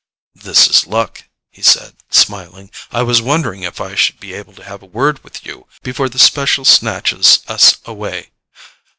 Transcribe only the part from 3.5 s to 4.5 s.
if I should be